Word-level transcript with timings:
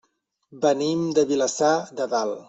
Venim 0.63 1.03
de 1.17 1.25
Vilassar 1.31 1.75
de 2.01 2.09
Dalt. 2.15 2.39